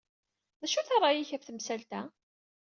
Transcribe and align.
D 0.61 0.63
acu-t 0.65 0.93
ṛṛay-ik 0.97 1.31
ɣef 1.33 1.43
temsalt-a? 1.45 2.01